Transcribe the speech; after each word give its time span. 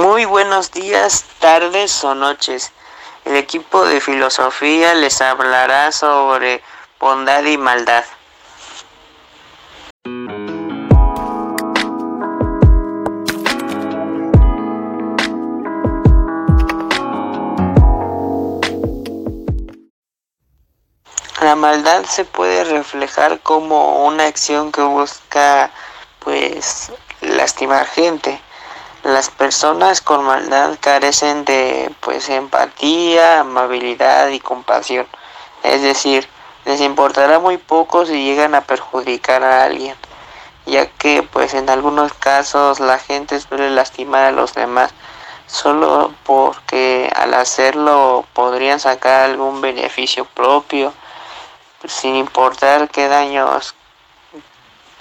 Muy 0.00 0.26
buenos 0.26 0.70
días, 0.70 1.24
tardes 1.40 2.04
o 2.04 2.14
noches. 2.14 2.70
El 3.24 3.34
equipo 3.34 3.84
de 3.84 4.00
filosofía 4.00 4.94
les 4.94 5.20
hablará 5.20 5.90
sobre 5.90 6.62
bondad 7.00 7.42
y 7.42 7.58
maldad. 7.58 8.04
La 21.42 21.56
maldad 21.56 22.04
se 22.04 22.24
puede 22.24 22.62
reflejar 22.62 23.40
como 23.40 24.06
una 24.06 24.26
acción 24.26 24.70
que 24.70 24.82
busca 24.82 25.72
pues 26.20 26.92
lastimar 27.20 27.84
gente. 27.86 28.40
Las 29.08 29.30
personas 29.30 30.02
con 30.02 30.22
maldad 30.22 30.76
carecen 30.82 31.46
de 31.46 31.90
pues 32.00 32.28
empatía, 32.28 33.40
amabilidad 33.40 34.28
y 34.28 34.38
compasión. 34.38 35.06
Es 35.62 35.80
decir, 35.80 36.28
les 36.66 36.82
importará 36.82 37.38
muy 37.38 37.56
poco 37.56 38.04
si 38.04 38.22
llegan 38.22 38.54
a 38.54 38.60
perjudicar 38.60 39.42
a 39.44 39.64
alguien, 39.64 39.96
ya 40.66 40.90
que 40.90 41.22
pues 41.22 41.54
en 41.54 41.70
algunos 41.70 42.12
casos 42.12 42.80
la 42.80 42.98
gente 42.98 43.40
suele 43.40 43.70
lastimar 43.70 44.24
a 44.24 44.30
los 44.30 44.52
demás 44.52 44.92
solo 45.46 46.12
porque 46.24 47.10
al 47.16 47.32
hacerlo 47.32 48.26
podrían 48.34 48.78
sacar 48.78 49.22
algún 49.22 49.62
beneficio 49.62 50.26
propio 50.26 50.92
sin 51.86 52.14
importar 52.14 52.90
qué 52.90 53.08
daños 53.08 53.74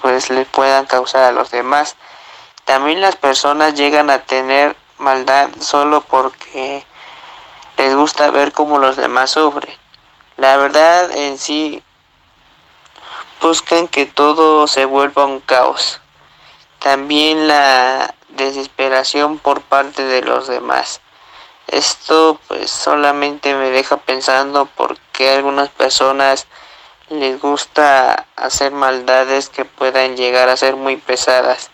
pues 0.01 0.29
le 0.29 0.45
puedan 0.45 0.85
causar 0.85 1.25
a 1.25 1.33
los 1.33 1.51
demás. 1.51 1.97
También 2.67 2.99
las 2.99 3.15
personas 3.15 3.75
llegan 3.75 4.09
a 4.09 4.23
tener 4.23 4.75
maldad 4.97 5.49
solo 5.61 6.01
porque 6.01 6.85
les 7.77 7.95
gusta 7.95 8.29
ver 8.29 8.51
cómo 8.51 8.77
los 8.77 8.97
demás 8.97 9.31
sufren. 9.31 9.73
La 10.35 10.57
verdad 10.57 11.09
en 11.15 11.37
sí 11.37 11.81
buscan 13.41 13.87
que 13.87 14.05
todo 14.05 14.67
se 14.67 14.83
vuelva 14.83 15.23
un 15.23 15.39
caos. 15.39 16.01
También 16.79 17.47
la 17.47 18.13
desesperación 18.27 19.39
por 19.39 19.61
parte 19.61 20.03
de 20.03 20.23
los 20.23 20.49
demás. 20.49 20.99
Esto 21.67 22.37
pues 22.49 22.69
solamente 22.69 23.55
me 23.55 23.69
deja 23.69 23.95
pensando 23.95 24.65
por 24.65 24.99
qué 25.13 25.29
algunas 25.29 25.69
personas 25.69 26.47
les 27.07 27.39
gusta 27.39 28.27
hacer 28.35 28.73
maldades 28.73 29.47
que 29.47 29.63
puedan 29.63 30.17
llegar 30.17 30.49
a 30.49 30.57
ser 30.57 30.75
muy 30.75 30.97
pesadas. 30.97 31.71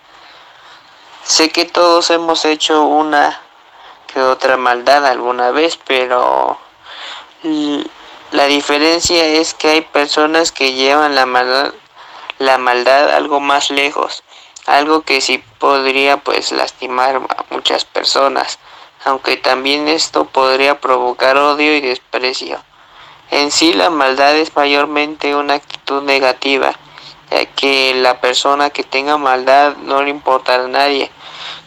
Sé 1.23 1.51
que 1.51 1.63
todos 1.63 2.09
hemos 2.09 2.43
hecho 2.43 2.83
una 2.83 3.39
que 4.07 4.21
otra 4.21 4.57
maldad 4.57 5.05
alguna 5.05 5.51
vez, 5.51 5.79
pero 5.87 6.59
la 8.31 8.45
diferencia 8.45 9.23
es 9.25 9.53
que 9.53 9.69
hay 9.69 9.81
personas 9.81 10.51
que 10.51 10.73
llevan 10.73 11.15
la 11.15 11.25
maldad, 11.25 11.73
la 12.39 12.57
maldad 12.57 13.09
algo 13.09 13.39
más 13.39 13.69
lejos, 13.69 14.23
algo 14.65 15.03
que 15.03 15.21
sí 15.21 15.41
podría 15.59 16.17
pues 16.17 16.51
lastimar 16.51 17.15
a 17.15 17.45
muchas 17.51 17.85
personas, 17.85 18.59
aunque 19.05 19.37
también 19.37 19.87
esto 19.87 20.25
podría 20.25 20.81
provocar 20.81 21.37
odio 21.37 21.73
y 21.73 21.79
desprecio. 21.79 22.61
En 23.31 23.49
sí 23.49 23.73
la 23.73 23.89
maldad 23.89 24.35
es 24.35 24.55
mayormente 24.57 25.35
una 25.35 25.53
actitud 25.53 26.03
negativa, 26.03 26.73
que 27.55 27.93
la 27.95 28.19
persona 28.21 28.69
que 28.69 28.83
tenga 28.83 29.17
maldad 29.17 29.75
no 29.77 30.01
le 30.01 30.09
importará 30.09 30.65
a 30.65 30.67
nadie, 30.67 31.11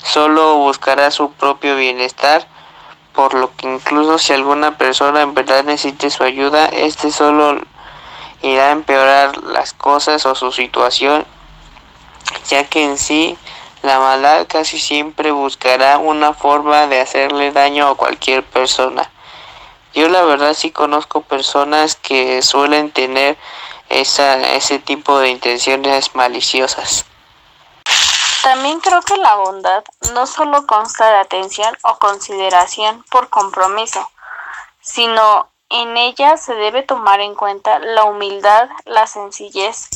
solo 0.03 0.57
buscará 0.57 1.11
su 1.11 1.33
propio 1.33 1.77
bienestar, 1.77 2.47
por 3.13 3.35
lo 3.35 3.55
que 3.57 3.67
incluso 3.67 4.19
si 4.19 4.33
alguna 4.33 4.77
persona 4.79 5.23
en 5.23 5.35
verdad 5.35 5.65
necesite 5.65 6.11
su 6.11 6.23
ayuda, 6.23 6.67
este 6.67 7.11
solo 7.11 7.61
irá 8.43 8.69
a 8.69 8.73
empeorar 8.73 9.39
las 9.45 9.73
cosas 9.73 10.27
o 10.27 10.35
su 10.35 10.53
situación, 10.53 11.27
ya 12.49 12.65
que 12.65 12.85
en 12.85 12.99
sí 12.99 13.39
la 13.83 13.99
maldad 13.99 14.47
casi 14.49 14.79
siempre 14.79 15.31
buscará 15.31 15.99
una 15.99 16.35
forma 16.35 16.87
de 16.87 17.01
hacerle 17.01 17.53
daño 17.53 17.89
a 17.89 17.95
cualquier 17.95 18.45
persona. 18.45 19.11
Yo 19.95 20.09
la 20.09 20.23
verdad 20.23 20.53
sí 20.55 20.71
conozco 20.71 21.23
personas 21.23 21.97
que 21.97 22.43
suelen 22.43 22.91
tener 22.91 23.39
esa, 23.89 24.37
ese 24.55 24.79
tipo 24.79 25.19
de 25.19 25.31
intenciones 25.31 26.15
maliciosas. 26.15 27.05
También 28.43 28.79
creo 28.81 29.03
que 29.03 29.17
la 29.17 29.35
bondad 29.35 29.83
no 30.13 30.27
solo 30.27 30.67
consta 30.67 31.11
de 31.11 31.19
atención 31.19 31.77
o 31.83 31.99
consideración 31.99 33.05
por 33.11 33.29
compromiso, 33.29 34.09
sino 34.81 35.51
en 35.69 35.97
ella 35.97 36.37
se 36.37 36.55
debe 36.55 36.85
tomar 36.85 37.21
en 37.21 37.35
cuenta 37.35 37.81
la 37.81 38.05
humildad, 38.05 38.69
la 38.85 39.09
sencillez 39.09 39.89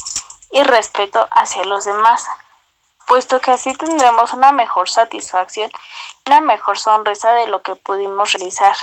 y 0.51 0.62
respeto 0.65 1.28
hacia 1.31 1.65
los 1.65 1.84
demás, 1.84 2.27
puesto 3.07 3.41
que 3.41 3.53
así 3.53 3.72
tendremos 3.75 4.33
una 4.33 4.51
mejor 4.51 4.91
satisfacción 4.91 5.71
y 6.27 6.31
una 6.31 6.41
mejor 6.41 6.77
sonrisa 6.77 7.33
de 7.33 7.47
lo 7.47 7.62
que 7.62 7.77
pudimos 7.77 8.33
realizar. 8.33 8.75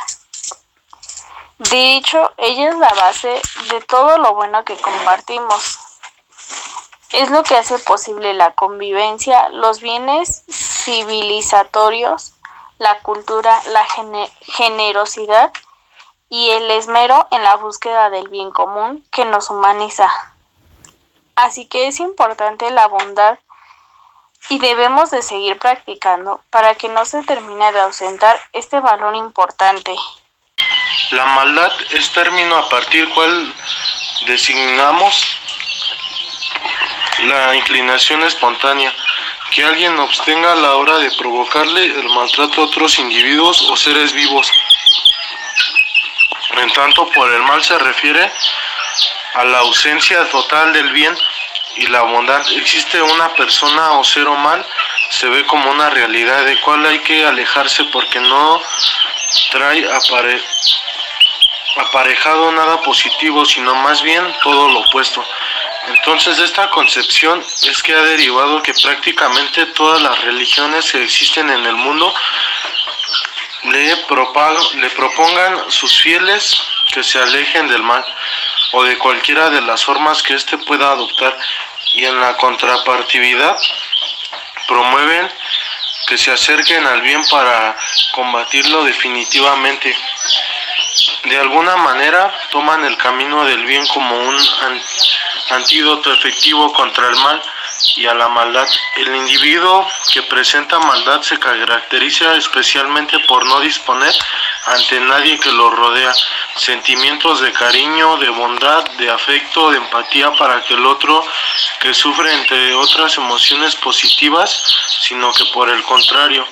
De 1.58 1.98
hecho, 1.98 2.32
ella 2.38 2.70
es 2.70 2.76
la 2.78 2.94
base 2.94 3.42
de 3.72 3.82
todo 3.82 4.18
lo 4.20 4.36
bueno 4.36 4.64
que 4.64 4.78
compartimos. 4.78 5.80
Es 7.12 7.32
lo 7.32 7.44
que 7.44 7.56
hace 7.56 7.80
posible 7.80 8.34
la 8.34 8.54
convivencia, 8.54 9.50
los 9.50 9.82
bienes 9.82 10.44
civilizatorios, 10.52 12.34
la 12.78 13.00
cultura, 13.00 13.60
la 13.72 13.86
generosidad 14.42 15.52
y 16.30 16.50
el 16.52 16.70
esmero 16.70 17.28
en 17.32 17.42
la 17.42 17.56
búsqueda 17.56 18.10
del 18.10 18.28
bien 18.28 18.52
común 18.52 19.04
que 19.12 19.26
nos 19.26 19.50
humaniza. 19.50 20.10
Así 21.36 21.66
que 21.66 21.88
es 21.88 22.00
importante 22.00 22.70
la 22.70 22.88
bondad 22.88 23.40
y 24.50 24.60
debemos 24.60 25.10
de 25.12 25.22
seguir 25.22 25.58
practicando 25.58 26.42
para 26.50 26.76
que 26.76 26.88
no 26.88 27.06
se 27.06 27.24
termine 27.24 27.72
de 27.72 27.80
ausentar 27.80 28.40
este 28.54 28.80
valor 28.80 29.16
importante. 29.16 29.96
La 31.12 31.26
maldad 31.26 31.72
es 31.92 32.12
término 32.12 32.58
a 32.58 32.70
partir 32.70 33.08
cual 33.10 33.54
designamos 34.26 35.38
la 37.24 37.56
inclinación 37.56 38.24
espontánea 38.24 38.94
que 39.52 39.64
alguien 39.64 39.98
obtenga 39.98 40.52
a 40.52 40.56
la 40.56 40.76
hora 40.76 40.98
de 41.00 41.12
provocarle 41.12 41.86
el 41.86 42.10
maltrato 42.10 42.62
a 42.62 42.66
otros 42.66 43.00
individuos 43.00 43.62
o 43.70 43.78
seres 43.78 44.14
vivos. 44.14 44.52
En 46.58 46.70
tanto, 46.74 47.10
por 47.12 47.32
el 47.32 47.42
mal 47.44 47.64
se 47.64 47.78
refiere 47.78 48.32
a 49.36 49.44
la 49.46 49.60
ausencia 49.60 50.28
total 50.30 50.74
del 50.74 50.92
bien 50.92 51.16
y 51.78 51.88
la 51.88 52.02
bondad. 52.02 52.46
Existe 52.54 53.02
una 53.02 53.30
persona 53.36 53.94
o 53.94 54.04
ser 54.04 54.28
o 54.28 54.36
mal, 54.36 54.66
se 55.10 55.28
ve 55.28 55.46
como 55.46 55.72
una 55.72 55.90
realidad 55.90 56.44
de 56.46 56.60
cual 56.62 56.86
hay 56.86 57.00
que 57.00 57.26
alejarse 57.26 57.84
porque 57.86 58.20
no 58.20 58.62
trae 59.52 59.86
apare 59.92 60.42
aparejado 61.78 62.52
nada 62.52 62.82
positivo, 62.82 63.46
sino 63.46 63.76
más 63.76 64.02
bien 64.02 64.24
todo 64.42 64.68
lo 64.70 64.80
opuesto. 64.80 65.24
Entonces 65.88 66.40
esta 66.40 66.70
concepción 66.70 67.44
es 67.64 67.82
que 67.84 67.94
ha 67.94 68.02
derivado 68.02 68.62
que 68.62 68.74
prácticamente 68.74 69.66
todas 69.68 70.02
las 70.02 70.20
religiones 70.24 70.92
que 70.92 71.04
existen 71.04 71.50
en 71.50 71.66
el 71.66 71.76
mundo 71.76 72.14
le, 73.64 73.96
le 73.96 74.90
propongan 74.90 75.72
sus 75.72 76.02
fieles 76.02 76.62
que 76.94 77.04
se 77.04 77.20
alejen 77.20 77.68
del 77.68 77.84
mal 77.84 78.04
o 78.74 78.84
de 78.84 78.98
cualquiera 78.98 79.50
de 79.50 79.62
las 79.62 79.84
formas 79.86 80.22
que 80.24 80.34
éste 80.34 80.58
pueda 80.58 80.92
adoptar 80.92 81.38
y 81.94 82.06
en 82.06 82.20
la 82.20 82.36
contrapartividad 82.38 83.58
promueven 84.68 85.32
que 86.08 86.18
se 86.18 86.32
acerquen 86.32 86.86
al 86.88 87.02
bien 87.02 87.22
para 87.30 87.76
combatirlo 88.12 88.84
definitivamente. 88.86 89.96
De 91.26 91.38
alguna 91.38 91.76
manera 91.76 92.34
toman 92.50 92.84
el 92.86 92.98
camino 92.98 93.46
del 93.46 93.66
bien 93.66 93.86
como 93.88 94.16
un 94.16 94.38
antídoto 95.50 96.14
efectivo 96.14 96.72
contra 96.74 97.10
el 97.10 97.16
mal 97.18 97.44
y 97.96 98.06
a 98.06 98.14
la 98.14 98.28
maldad. 98.28 98.68
El 98.98 99.16
individuo 99.16 99.88
que 100.12 100.24
presenta 100.24 100.80
maldad 100.80 101.22
se 101.22 101.40
caracteriza 101.40 102.36
especialmente 102.36 103.20
por 103.20 103.46
no 103.46 103.60
disponer 103.60 104.14
ante 104.66 105.00
nadie 105.00 105.40
que 105.40 105.52
lo 105.52 105.70
rodea 105.70 106.14
sentimientos 106.56 107.42
de 107.42 107.52
cariño, 107.54 108.18
de 108.18 108.30
bondad, 108.30 108.84
de 108.98 109.10
afecto, 109.10 109.72
de 109.72 109.78
empatía 109.78 110.32
para 110.34 110.62
que 110.64 110.74
el 110.74 110.86
otro 110.86 111.26
que 111.80 111.94
sufre 111.94 112.34
entre 112.34 112.74
otras 112.74 113.18
emociones 113.18 113.76
positivas, 113.76 114.64
sino 115.02 115.32
que 115.34 115.46
por 115.54 115.70
el 115.70 115.82
contrario 115.84 116.46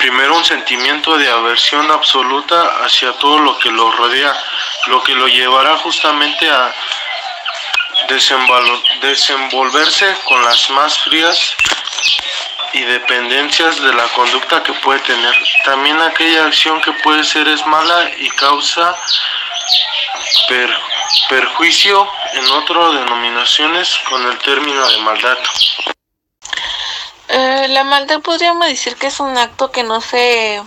Primero 0.00 0.34
un 0.34 0.44
sentimiento 0.46 1.18
de 1.18 1.28
aversión 1.30 1.90
absoluta 1.90 2.84
hacia 2.84 3.12
todo 3.18 3.38
lo 3.38 3.58
que 3.58 3.70
lo 3.70 3.90
rodea, 3.92 4.34
lo 4.86 5.02
que 5.02 5.14
lo 5.14 5.28
llevará 5.28 5.76
justamente 5.76 6.48
a 6.48 6.74
desenvolverse 8.08 10.14
con 10.24 10.44
las 10.44 10.70
más 10.70 10.98
frías 11.00 11.56
y 12.72 12.82
dependencias 12.82 13.80
de 13.80 13.92
la 13.92 14.06
conducta 14.08 14.62
que 14.62 14.72
puede 14.74 15.00
tener. 15.00 15.34
También 15.64 16.00
aquella 16.00 16.46
acción 16.46 16.80
que 16.80 16.92
puede 17.04 17.24
ser 17.24 17.46
es 17.48 17.64
mala 17.66 18.10
y 18.18 18.28
causa 18.30 18.94
perjuicio 21.28 22.08
en 22.34 22.50
otras 22.50 22.94
denominaciones 22.94 23.96
con 24.08 24.24
el 24.26 24.38
término 24.38 24.88
de 24.88 24.98
maldad. 24.98 25.38
Eh, 27.28 27.66
la 27.68 27.84
maldad 27.84 28.20
podríamos 28.20 28.66
decir 28.66 28.96
que 28.96 29.06
es 29.06 29.20
un 29.20 29.36
acto 29.38 29.70
que 29.70 29.84
no 29.84 30.00
se 30.00 30.60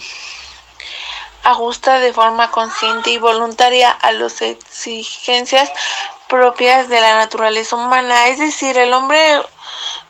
ajusta 1.44 2.00
de 2.00 2.14
forma 2.14 2.52
consciente 2.52 3.10
y 3.10 3.18
voluntaria 3.18 3.92
a 3.92 4.14
las 4.14 4.42
exigencias 4.42 5.70
propias 6.34 6.90
de 6.90 7.00
la 7.00 7.18
naturaleza 7.18 7.76
humana. 7.76 8.28
Es 8.30 8.40
decir, 8.40 8.76
el 8.76 8.92
hombre 8.92 9.40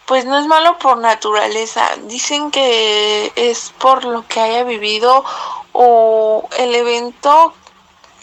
pues 0.06 0.24
no 0.24 0.40
es 0.40 0.48
malo 0.48 0.78
por 0.78 0.98
naturaleza. 0.98 1.86
Dicen 2.04 2.50
que 2.50 3.34
es 3.36 3.74
por 3.78 4.06
lo 4.06 4.26
que 4.26 4.40
haya 4.40 4.64
vivido 4.64 5.26
o 5.74 6.48
el 6.58 6.76
evento 6.76 7.54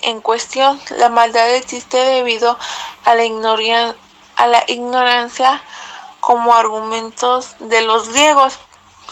en 0.00 0.23
cuestión. 0.23 0.81
La 0.97 1.11
maldad 1.11 1.55
existe 1.55 1.99
debido 1.99 2.56
a 3.05 3.14
la, 3.14 3.94
a 4.37 4.47
la 4.47 4.64
ignorancia 4.67 5.62
como 6.20 6.55
argumentos 6.55 7.55
de 7.58 7.82
los 7.82 8.08
griegos. 8.08 8.58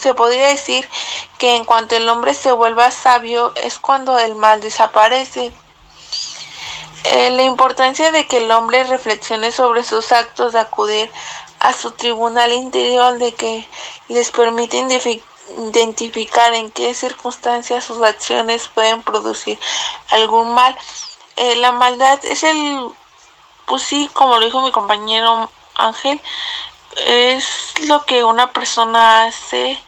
Se 0.01 0.15
podría 0.15 0.47
decir 0.47 0.89
que 1.37 1.57
en 1.57 1.67
cuanto 1.67 1.95
el 1.95 2.09
hombre 2.09 2.33
se 2.33 2.53
vuelva 2.53 2.91
sabio 2.91 3.53
es 3.57 3.79
cuando 3.79 4.19
el 4.19 4.35
mal 4.35 4.63
desaparece. 4.63 5.53
Eh, 7.11 7.31
la 7.31 7.43
importancia 7.43 8.13
de 8.13 8.27
que 8.27 8.37
el 8.37 8.51
hombre 8.51 8.85
reflexione 8.85 9.51
sobre 9.51 9.83
sus 9.83 10.13
actos 10.13 10.53
de 10.53 10.61
acudir 10.61 11.11
a 11.59 11.73
su 11.73 11.93
tribunal 11.93 12.53
interior 12.53 13.17
de 13.17 13.33
que 13.33 13.67
les 14.09 14.31
permite 14.31 14.77
identificar 15.57 16.53
en 16.53 16.71
qué 16.71 16.93
circunstancias 16.93 17.85
sus 17.85 18.03
acciones 18.03 18.69
pueden 18.69 19.03
producir 19.03 19.59
algún 20.11 20.53
mal. 20.53 20.77
Eh, 21.37 21.57
la 21.57 21.73
maldad 21.73 22.23
es 22.27 22.43
el, 22.43 22.91
pues 23.65 23.85
sí, 23.85 24.11
como 24.13 24.37
lo 24.37 24.45
dijo 24.45 24.61
mi 24.61 24.71
compañero 24.71 25.51
Ángel, 25.77 26.21
es 27.07 27.73
lo 27.87 28.05
que 28.05 28.23
una 28.23 28.53
persona 28.53 29.25
hace 29.25 29.83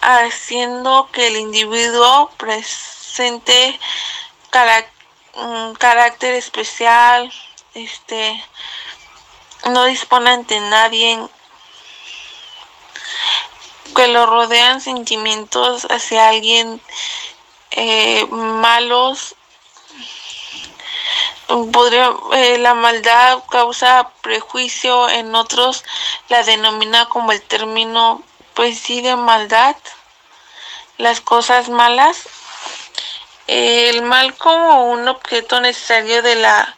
haciendo 0.00 1.08
que 1.12 1.28
el 1.28 1.36
individuo 1.36 2.28
presente 2.36 3.78
un 5.36 5.74
carácter 5.74 6.34
especial, 6.34 7.32
este, 7.74 8.44
no 9.66 9.84
dispone 9.84 10.30
ante 10.30 10.58
nadie, 10.60 11.18
que 13.94 14.08
lo 14.08 14.26
rodean 14.26 14.80
sentimientos 14.80 15.86
hacia 15.90 16.28
alguien 16.28 16.80
eh, 17.70 18.26
malos. 18.30 19.34
Podría 21.72 22.12
eh, 22.32 22.58
la 22.58 22.74
maldad 22.74 23.44
causa 23.48 24.10
prejuicio 24.20 25.08
en 25.08 25.34
otros 25.34 25.84
la 26.28 26.42
denomina 26.42 27.08
como 27.08 27.30
el 27.30 27.40
término 27.40 28.22
pues 28.54 28.78
sí 28.78 29.00
de 29.00 29.16
maldad. 29.16 29.76
Las 30.98 31.20
cosas 31.20 31.68
malas 31.68 32.26
el 33.46 34.02
mal 34.02 34.34
como 34.36 34.90
un 34.90 35.08
objeto 35.08 35.60
necesario 35.60 36.22
de 36.22 36.36
la 36.36 36.76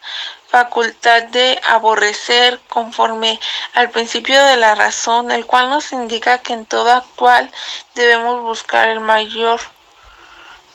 facultad 0.48 1.24
de 1.24 1.60
aborrecer 1.66 2.58
conforme 2.68 3.38
al 3.74 3.90
principio 3.90 4.42
de 4.44 4.56
la 4.56 4.74
razón, 4.74 5.30
el 5.30 5.46
cual 5.46 5.68
nos 5.68 5.92
indica 5.92 6.38
que 6.38 6.54
en 6.54 6.66
todo 6.66 6.90
actual 6.92 7.50
debemos 7.94 8.42
buscar 8.42 8.88
el 8.88 9.00
mayor 9.00 9.60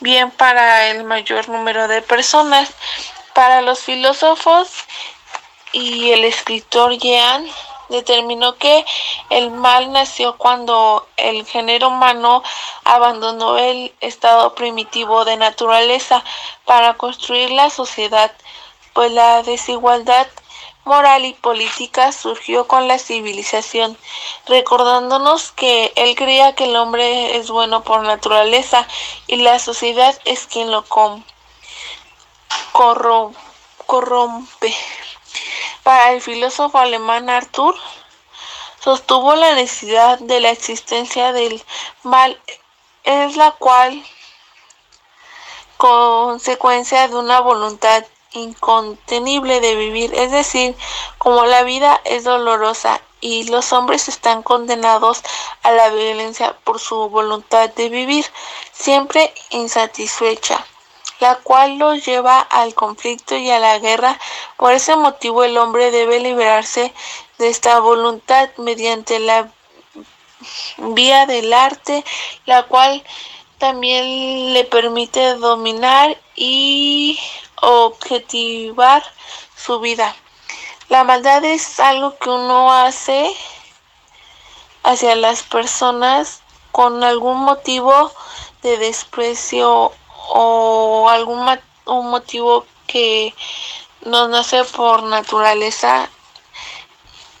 bien 0.00 0.30
para 0.30 0.86
el 0.88 1.04
mayor 1.04 1.48
número 1.48 1.88
de 1.88 2.02
personas. 2.02 2.70
Para 3.32 3.62
los 3.62 3.80
filósofos 3.80 4.68
y 5.72 6.12
el 6.12 6.24
escritor 6.24 6.96
Jean 6.98 7.44
determinó 7.88 8.56
que 8.56 8.84
el 9.30 9.50
mal 9.50 9.92
nació 9.92 10.36
cuando 10.36 11.06
el 11.16 11.44
género 11.46 11.88
humano 11.88 12.42
abandonó 12.84 13.58
el 13.58 13.94
estado 14.00 14.54
primitivo 14.54 15.24
de 15.24 15.36
naturaleza 15.36 16.24
para 16.64 16.94
construir 16.94 17.50
la 17.50 17.70
sociedad, 17.70 18.32
pues 18.92 19.12
la 19.12 19.42
desigualdad 19.42 20.26
moral 20.84 21.24
y 21.24 21.32
política 21.32 22.12
surgió 22.12 22.66
con 22.66 22.88
la 22.88 22.98
civilización, 22.98 23.96
recordándonos 24.46 25.52
que 25.52 25.92
él 25.96 26.14
creía 26.14 26.54
que 26.54 26.64
el 26.64 26.76
hombre 26.76 27.36
es 27.36 27.50
bueno 27.50 27.82
por 27.82 28.02
naturaleza 28.02 28.86
y 29.26 29.36
la 29.36 29.58
sociedad 29.58 30.18
es 30.24 30.46
quien 30.46 30.70
lo 30.70 30.84
corrompe. 33.86 34.74
Para 35.84 36.12
el 36.12 36.22
filósofo 36.22 36.78
alemán 36.78 37.28
Arthur, 37.28 37.76
sostuvo 38.82 39.36
la 39.36 39.54
necesidad 39.54 40.18
de 40.18 40.40
la 40.40 40.48
existencia 40.48 41.34
del 41.34 41.62
mal, 42.02 42.40
es 43.02 43.36
la 43.36 43.50
cual 43.50 44.02
consecuencia 45.76 47.06
de 47.06 47.16
una 47.16 47.40
voluntad 47.40 48.02
incontenible 48.32 49.60
de 49.60 49.74
vivir, 49.74 50.14
es 50.14 50.30
decir, 50.30 50.74
como 51.18 51.44
la 51.44 51.64
vida 51.64 52.00
es 52.04 52.24
dolorosa 52.24 53.02
y 53.20 53.44
los 53.50 53.74
hombres 53.74 54.08
están 54.08 54.42
condenados 54.42 55.22
a 55.62 55.70
la 55.72 55.90
violencia 55.90 56.56
por 56.64 56.80
su 56.80 57.10
voluntad 57.10 57.68
de 57.68 57.90
vivir, 57.90 58.24
siempre 58.72 59.34
insatisfecha 59.50 60.64
la 61.24 61.36
cual 61.36 61.78
los 61.78 62.04
lleva 62.04 62.38
al 62.38 62.74
conflicto 62.74 63.34
y 63.34 63.50
a 63.50 63.58
la 63.58 63.78
guerra. 63.78 64.20
Por 64.58 64.74
ese 64.74 64.94
motivo 64.94 65.42
el 65.42 65.56
hombre 65.56 65.90
debe 65.90 66.20
liberarse 66.20 66.92
de 67.38 67.48
esta 67.48 67.80
voluntad 67.80 68.50
mediante 68.58 69.18
la 69.20 69.50
vía 70.76 71.24
del 71.24 71.50
arte, 71.54 72.04
la 72.44 72.64
cual 72.64 73.02
también 73.56 74.52
le 74.52 74.64
permite 74.64 75.36
dominar 75.36 76.20
y 76.36 77.18
objetivar 77.62 79.02
su 79.56 79.80
vida. 79.80 80.14
La 80.90 81.04
maldad 81.04 81.42
es 81.42 81.80
algo 81.80 82.18
que 82.18 82.28
uno 82.28 82.70
hace 82.70 83.34
hacia 84.82 85.16
las 85.16 85.42
personas 85.42 86.42
con 86.70 87.02
algún 87.02 87.38
motivo 87.38 88.12
de 88.60 88.76
desprecio 88.76 89.94
o 90.28 91.08
algún 91.08 91.58
un 91.86 92.10
motivo 92.10 92.66
que 92.86 93.34
nos 94.02 94.28
nace 94.28 94.64
por 94.64 95.02
naturaleza 95.02 96.08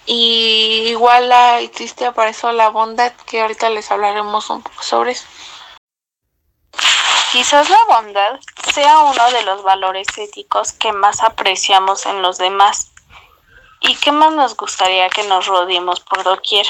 y 0.06 0.88
igual 0.88 1.32
existe 1.60 2.12
para 2.12 2.30
eso 2.30 2.52
la 2.52 2.68
bondad 2.68 3.12
que 3.26 3.40
ahorita 3.40 3.70
les 3.70 3.90
hablaremos 3.90 4.50
un 4.50 4.62
poco 4.62 4.82
sobre 4.82 5.12
eso. 5.12 5.24
Quizás 7.32 7.68
la 7.68 7.84
bondad 7.88 8.38
sea 8.72 8.98
uno 8.98 9.30
de 9.30 9.42
los 9.42 9.62
valores 9.62 10.06
éticos 10.16 10.72
que 10.72 10.92
más 10.92 11.22
apreciamos 11.22 12.06
en 12.06 12.22
los 12.22 12.38
demás 12.38 12.92
y 13.80 13.96
que 13.96 14.12
más 14.12 14.32
nos 14.32 14.56
gustaría 14.56 15.08
que 15.08 15.24
nos 15.24 15.46
rodeemos 15.46 16.00
por 16.00 16.22
doquier. 16.22 16.66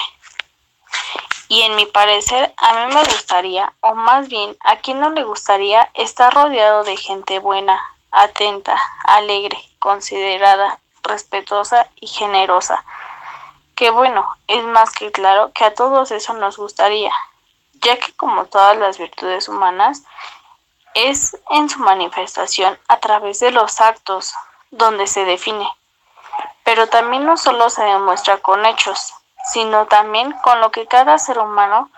Y 1.48 1.62
en 1.62 1.76
mi 1.76 1.86
parecer, 1.86 2.54
a 2.56 2.72
mí 2.86 2.94
me 2.94 3.04
gustaría, 3.04 3.72
o 3.80 3.94
más 3.94 4.28
bien, 4.28 4.56
a 4.60 4.76
quien 4.76 5.00
no 5.00 5.10
le 5.10 5.24
gustaría 5.24 5.90
estar 5.94 6.32
rodeado 6.32 6.84
de 6.84 6.96
gente 6.96 7.38
buena, 7.38 7.80
atenta, 8.10 8.78
alegre, 9.04 9.58
considerada, 9.78 10.78
respetuosa 11.02 11.88
y 12.00 12.06
generosa. 12.06 12.84
Que 13.74 13.90
bueno, 13.90 14.24
es 14.46 14.64
más 14.64 14.92
que 14.92 15.12
claro 15.12 15.52
que 15.52 15.64
a 15.64 15.74
todos 15.74 16.10
eso 16.12 16.32
nos 16.34 16.56
gustaría, 16.56 17.12
ya 17.82 17.98
que 17.98 18.14
como 18.14 18.46
todas 18.46 18.76
las 18.78 18.98
virtudes 18.98 19.48
humanas, 19.48 20.02
es 20.94 21.36
en 21.50 21.68
su 21.68 21.80
manifestación 21.80 22.78
a 22.88 22.98
través 23.00 23.40
de 23.40 23.50
los 23.50 23.80
actos 23.80 24.32
donde 24.70 25.06
se 25.06 25.24
define. 25.24 25.68
Pero 26.62 26.88
también 26.88 27.26
no 27.26 27.36
solo 27.36 27.68
se 27.68 27.82
demuestra 27.82 28.38
con 28.38 28.64
hechos, 28.64 29.14
sino 29.52 29.86
también 29.86 30.32
con 30.42 30.60
lo 30.60 30.70
que 30.70 30.86
cada 30.86 31.18
ser 31.18 31.38
humano 31.38 31.90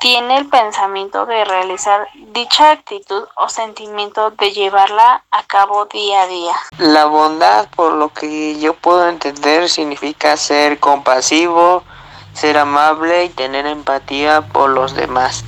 tiene 0.00 0.38
el 0.38 0.46
pensamiento 0.46 1.26
de 1.26 1.44
realizar 1.44 2.08
dicha 2.32 2.70
actitud 2.70 3.24
o 3.36 3.48
sentimiento 3.50 4.30
de 4.30 4.50
llevarla 4.52 5.24
a 5.30 5.42
cabo 5.42 5.84
día 5.84 6.22
a 6.22 6.26
día. 6.26 6.54
La 6.78 7.04
bondad, 7.04 7.68
por 7.76 7.92
lo 7.92 8.08
que 8.08 8.58
yo 8.58 8.72
puedo 8.72 9.06
entender, 9.06 9.68
significa 9.68 10.38
ser 10.38 10.80
compasivo, 10.80 11.84
ser 12.32 12.56
amable 12.56 13.24
y 13.24 13.28
tener 13.28 13.66
empatía 13.66 14.40
por 14.40 14.70
los 14.70 14.94
demás. 14.94 15.44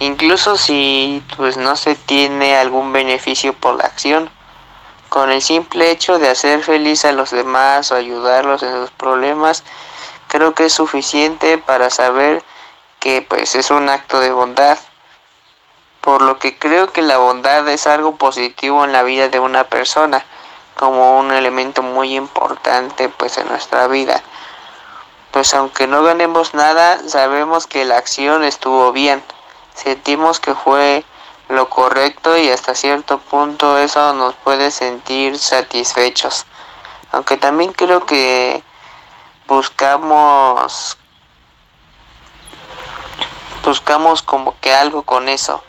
Incluso 0.00 0.58
si 0.58 1.22
pues 1.38 1.56
no 1.56 1.74
se 1.76 1.94
tiene 1.94 2.56
algún 2.56 2.92
beneficio 2.92 3.54
por 3.54 3.76
la 3.76 3.84
acción, 3.84 4.28
con 5.08 5.30
el 5.30 5.40
simple 5.40 5.90
hecho 5.90 6.18
de 6.18 6.28
hacer 6.28 6.62
feliz 6.62 7.06
a 7.06 7.12
los 7.12 7.30
demás 7.30 7.90
o 7.90 7.94
ayudarlos 7.94 8.62
en 8.62 8.72
sus 8.72 8.90
problemas, 8.90 9.64
creo 10.32 10.54
que 10.54 10.64
es 10.64 10.72
suficiente 10.72 11.58
para 11.58 11.90
saber 11.90 12.42
que 13.00 13.20
pues 13.20 13.54
es 13.54 13.70
un 13.70 13.90
acto 13.90 14.18
de 14.18 14.32
bondad. 14.32 14.78
Por 16.00 16.22
lo 16.22 16.38
que 16.38 16.58
creo 16.58 16.90
que 16.90 17.02
la 17.02 17.18
bondad 17.18 17.68
es 17.68 17.86
algo 17.86 18.16
positivo 18.16 18.82
en 18.86 18.92
la 18.92 19.02
vida 19.02 19.28
de 19.28 19.38
una 19.38 19.64
persona, 19.64 20.24
como 20.74 21.18
un 21.18 21.32
elemento 21.32 21.82
muy 21.82 22.16
importante 22.16 23.10
pues 23.10 23.36
en 23.36 23.46
nuestra 23.48 23.88
vida. 23.88 24.22
Pues 25.32 25.52
aunque 25.52 25.86
no 25.86 26.02
ganemos 26.02 26.54
nada, 26.54 27.06
sabemos 27.06 27.66
que 27.66 27.84
la 27.84 27.98
acción 27.98 28.42
estuvo 28.42 28.90
bien. 28.90 29.22
Sentimos 29.74 30.40
que 30.40 30.54
fue 30.54 31.04
lo 31.50 31.68
correcto 31.68 32.38
y 32.38 32.48
hasta 32.48 32.74
cierto 32.74 33.18
punto 33.18 33.76
eso 33.76 34.14
nos 34.14 34.34
puede 34.36 34.70
sentir 34.70 35.38
satisfechos. 35.38 36.46
Aunque 37.10 37.36
también 37.36 37.74
creo 37.74 38.06
que 38.06 38.64
buscamos 39.46 40.96
buscamos 43.64 44.22
como 44.22 44.58
que 44.60 44.74
algo 44.74 45.02
con 45.02 45.28
eso. 45.28 45.62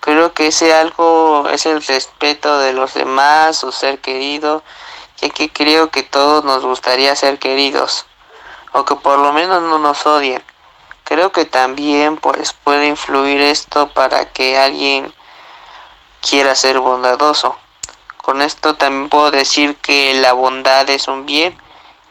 Creo 0.00 0.32
que 0.32 0.46
ese 0.46 0.72
algo 0.74 1.48
es 1.50 1.66
el 1.66 1.82
respeto 1.82 2.58
de 2.58 2.72
los 2.72 2.94
demás 2.94 3.62
o 3.64 3.72
ser 3.72 4.00
querido, 4.00 4.62
ya 5.20 5.28
que 5.28 5.50
creo 5.50 5.90
que 5.90 6.02
todos 6.02 6.44
nos 6.44 6.64
gustaría 6.64 7.14
ser 7.16 7.38
queridos, 7.38 8.06
o 8.72 8.84
que 8.84 8.94
por 8.96 9.18
lo 9.18 9.32
menos 9.32 9.62
no 9.62 9.78
nos 9.78 10.06
odien. 10.06 10.42
Creo 11.04 11.32
que 11.32 11.44
también 11.44 12.16
pues 12.16 12.52
puede 12.52 12.86
influir 12.86 13.40
esto 13.40 13.88
para 13.88 14.30
que 14.30 14.58
alguien 14.58 15.12
quiera 16.20 16.54
ser 16.54 16.78
bondadoso. 16.78 17.56
Con 18.18 18.42
esto 18.42 18.76
también 18.76 19.08
puedo 19.08 19.30
decir 19.30 19.76
que 19.76 20.14
la 20.14 20.32
bondad 20.32 20.88
es 20.90 21.08
un 21.08 21.26
bien, 21.26 21.58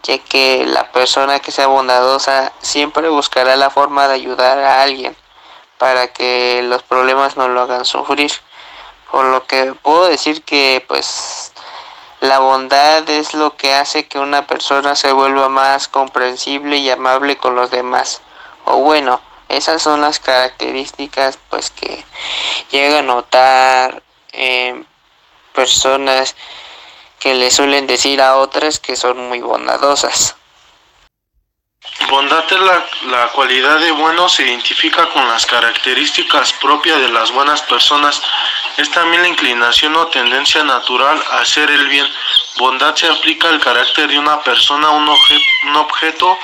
ya 0.08 0.18
que 0.20 0.66
la 0.66 0.92
persona 0.92 1.40
que 1.40 1.52
sea 1.52 1.68
bondadosa 1.68 2.54
siempre 2.62 3.10
buscará 3.10 3.58
la 3.58 3.70
forma 3.70 4.08
de 4.08 4.16
ayudar 4.16 4.58
a 4.58 4.82
alguien 4.82 5.16
para 5.78 6.08
que 6.08 6.62
los 6.64 6.82
problemas 6.82 7.36
no 7.36 7.50
lo 7.50 7.62
hagan 7.62 7.86
sufrir. 7.86 8.32
Por 9.12 9.26
lo 9.26 9.46
que 9.46 9.74
puedo 9.74 10.08
decir 10.08 10.44
que 10.44 10.84
pues 10.88 11.52
la 12.22 12.40
bondad 12.40 13.08
es 13.10 13.34
lo 13.34 13.58
que 13.58 13.74
hace 13.74 14.08
que 14.08 14.18
una 14.18 14.48
persona 14.48 14.96
se 14.96 15.12
vuelva 15.12 15.50
más 15.50 15.88
comprensible 15.90 16.78
y 16.78 16.90
amable 16.90 17.38
con 17.38 17.56
los 17.56 17.70
demás. 17.70 18.22
O 18.66 18.78
bueno, 18.78 19.20
esas 19.50 19.82
son 19.82 20.02
las 20.02 20.20
características 20.20 21.38
pues 21.50 21.70
que 21.70 22.04
llega 22.72 23.00
a 23.00 23.04
notar 23.04 24.02
en 24.32 24.88
personas 25.54 26.36
que 27.20 27.34
le 27.34 27.52
suelen 27.52 27.88
decir 27.88 28.22
a 28.22 28.38
otras 28.38 28.80
que 28.80 28.96
son 28.96 29.30
muy 29.30 29.40
bondadosas. 29.40 30.36
Bondad 32.10 32.44
es 32.50 32.60
la, 32.60 32.86
la, 33.10 33.28
cualidad 33.30 33.80
de 33.80 33.92
bueno 33.92 34.30
se 34.30 34.44
identifica 34.44 35.10
con 35.10 35.28
las 35.28 35.46
características 35.46 36.54
propias 36.54 37.00
de 37.00 37.10
las 37.10 37.32
buenas 37.32 37.62
personas. 37.64 38.22
Es 38.78 38.90
también 38.92 39.24
la 39.24 39.28
inclinación 39.28 39.96
o 39.96 40.08
tendencia 40.08 40.64
natural 40.64 41.22
a 41.32 41.40
hacer 41.40 41.70
el 41.70 41.88
bien. 41.88 42.08
Bondad 42.58 42.96
se 42.96 43.08
aplica 43.08 43.50
al 43.50 43.60
carácter 43.60 44.08
de 44.10 44.20
una 44.20 44.42
persona, 44.42 44.90
un, 44.90 45.08
obje, 45.08 45.40
un 45.64 45.76
objeto 45.76 46.38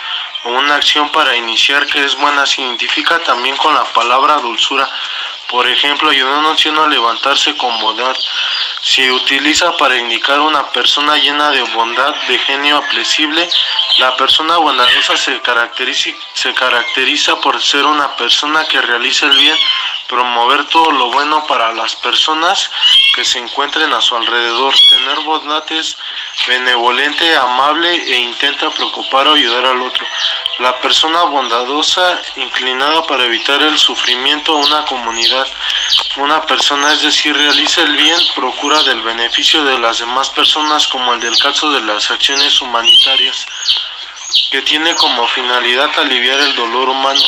o 0.46 0.50
una 0.50 0.76
acción 0.76 1.10
para 1.10 1.36
iniciar 1.36 1.86
que 1.88 2.04
es 2.04 2.16
buena. 2.16 2.46
Se 2.46 2.62
identifica 2.62 3.20
también 3.20 3.56
con 3.58 3.74
la 3.74 3.84
palabra 3.86 4.38
dulzura. 4.38 4.90
Por 5.54 5.68
ejemplo, 5.68 6.10
ayudar 6.10 6.34
a 6.34 6.40
un 6.40 6.46
anciano 6.48 6.84
a 6.84 6.88
levantarse 6.88 7.56
con 7.56 7.80
bondad. 7.80 8.16
Se 8.82 9.12
utiliza 9.12 9.78
para 9.78 9.96
indicar 9.96 10.40
una 10.40 10.68
persona 10.72 11.16
llena 11.18 11.52
de 11.52 11.62
bondad, 11.62 12.16
de 12.28 12.40
genio 12.40 12.78
apreciable. 12.78 13.48
La 14.00 14.18
persona 14.18 14.58
bondadosa 14.58 15.16
se 15.16 15.40
caracteriza, 15.42 16.10
se 16.34 16.56
caracteriza 16.56 17.40
por 17.40 17.62
ser 17.62 17.86
una 17.86 18.16
persona 18.16 18.66
que 18.66 18.82
realiza 18.82 19.28
el 19.28 19.38
bien, 19.38 19.56
promover 20.14 20.66
todo 20.66 20.92
lo 20.92 21.12
bueno 21.12 21.46
para 21.48 21.74
las 21.74 21.96
personas 21.96 22.70
que 23.16 23.26
se 23.26 23.40
encuentren 23.40 23.92
a 23.94 24.02
su 24.02 24.16
alrededor. 24.16 24.74
Tener 24.90 25.20
bondad 25.22 25.64
es 25.72 25.98
benevolente, 26.48 27.36
amable 27.36 27.90
e 27.92 28.18
intenta 28.20 28.70
preocupar 28.70 29.28
o 29.28 29.34
ayudar 29.34 29.66
al 29.66 29.82
otro. 29.82 30.06
La 30.60 30.80
persona 30.80 31.24
bondadosa, 31.24 32.22
inclinada 32.36 33.06
para 33.08 33.26
evitar 33.26 33.62
el 33.62 33.78
sufrimiento 33.78 34.54
a 34.54 34.66
una 34.66 34.86
comunidad. 34.86 35.48
Una 36.18 36.42
persona, 36.44 36.94
es 36.94 37.02
decir, 37.02 37.36
realiza 37.36 37.82
el 37.82 37.96
bien, 37.96 38.20
procura 38.36 38.84
del 38.84 39.02
beneficio 39.02 39.64
de 39.64 39.80
las 39.80 39.98
demás 39.98 40.30
personas, 40.30 40.88
como 40.88 41.14
el 41.14 41.20
del 41.22 41.38
caso 41.40 41.72
de 41.72 41.82
las 41.82 42.12
acciones 42.12 42.62
humanitarias, 42.62 43.46
que 44.52 44.62
tiene 44.62 44.94
como 44.96 45.28
finalidad 45.30 45.90
aliviar 45.98 46.40
el 46.40 46.56
dolor 46.56 46.90
humano 46.90 47.22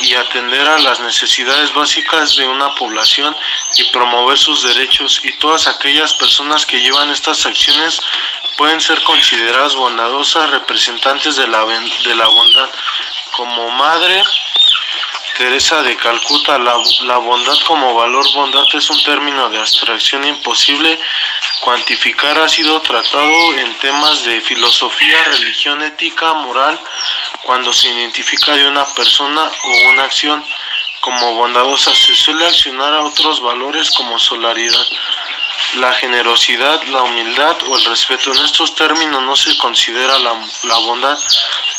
y 0.00 0.14
atender 0.14 0.66
a 0.66 0.78
las 0.78 1.00
necesidades 1.00 1.72
básicas 1.74 2.36
de 2.36 2.46
una 2.46 2.74
población 2.74 3.36
y 3.76 3.84
promover 3.84 4.38
sus 4.38 4.62
derechos. 4.62 5.20
Y 5.24 5.32
todas 5.38 5.66
aquellas 5.66 6.14
personas 6.14 6.66
que 6.66 6.80
llevan 6.80 7.10
estas 7.10 7.44
acciones 7.46 8.00
pueden 8.56 8.80
ser 8.80 9.02
consideradas 9.02 9.74
bondadosas 9.74 10.50
representantes 10.50 11.36
de 11.36 11.46
la, 11.46 11.64
de 11.64 12.14
la 12.14 12.26
bondad. 12.26 12.70
Como 13.32 13.70
madre 13.70 14.22
Teresa 15.36 15.82
de 15.82 15.96
Calcuta, 15.96 16.58
la, 16.58 16.76
la, 17.04 17.16
bondad 17.16 17.58
como 17.66 17.94
valor, 17.94 18.24
bondad 18.34 18.64
es 18.74 18.90
un 18.90 19.02
término 19.02 19.48
de 19.48 19.58
abstracción 19.58 20.24
imposible. 20.24 20.98
Cuantificar, 21.62 22.38
ha 22.38 22.48
sido 22.48 22.80
tratado 22.82 23.54
en 23.54 23.74
temas 23.78 24.24
de 24.24 24.40
filosofía, 24.42 25.24
religión, 25.24 25.82
ética, 25.82 26.34
moral, 26.34 26.78
cuando 27.44 27.72
se 27.72 27.88
identifica 27.88 28.52
de 28.52 28.66
una 28.66 28.84
persona 28.94 29.42
o 29.42 29.90
una 29.90 30.04
acción 30.04 30.44
como 31.00 31.34
bondadosa, 31.34 31.94
se 31.94 32.14
suele 32.14 32.46
accionar 32.46 32.92
a 32.94 33.04
otros 33.04 33.40
valores 33.40 33.90
como 33.90 34.18
solidaridad, 34.18 34.86
la 35.74 35.92
generosidad, 35.94 36.82
la 36.84 37.02
humildad 37.02 37.56
o 37.68 37.76
el 37.76 37.84
respeto. 37.84 38.32
En 38.32 38.44
estos 38.44 38.74
términos 38.76 39.22
no 39.22 39.34
se 39.34 39.56
considera 39.58 40.18
la, 40.20 40.34
la 40.64 40.78
bondad 40.78 41.18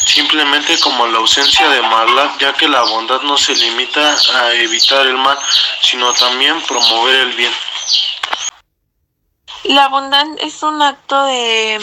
simplemente 0.05 0.77
como 0.79 1.07
la 1.07 1.19
ausencia 1.19 1.69
de 1.69 1.81
maldad, 1.81 2.31
ya 2.39 2.53
que 2.53 2.67
la 2.67 2.81
bondad 2.83 3.21
no 3.21 3.37
se 3.37 3.55
limita 3.55 4.15
a 4.35 4.53
evitar 4.53 5.05
el 5.07 5.17
mal, 5.17 5.37
sino 5.81 6.13
también 6.13 6.61
promover 6.61 7.15
el 7.15 7.31
bien. 7.33 7.53
La 9.63 9.87
bondad 9.87 10.25
es 10.39 10.61
un 10.61 10.81
acto 10.81 11.23
de 11.25 11.79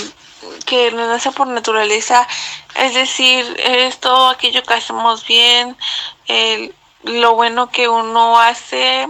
que 0.67 0.91
nos 0.91 1.09
nace 1.09 1.33
por 1.33 1.47
naturaleza, 1.47 2.27
es 2.75 2.95
decir, 2.95 3.57
esto, 3.59 4.29
aquello 4.29 4.63
que 4.63 4.75
hacemos 4.75 5.27
bien, 5.27 5.77
el, 6.27 6.75
lo 7.03 7.35
bueno 7.35 7.71
que 7.71 7.89
uno 7.89 8.39
hace, 8.39 9.09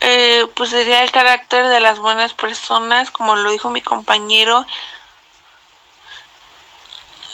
eh, 0.00 0.46
pues 0.54 0.70
sería 0.70 1.02
el 1.02 1.10
carácter 1.10 1.68
de 1.68 1.80
las 1.80 1.98
buenas 1.98 2.34
personas, 2.34 3.10
como 3.10 3.36
lo 3.36 3.50
dijo 3.50 3.70
mi 3.70 3.80
compañero, 3.80 4.66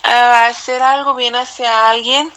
hacer 0.02 0.82
algo 0.82 1.14
bien 1.14 1.36
hacia 1.36 1.90
alguien 1.90 2.32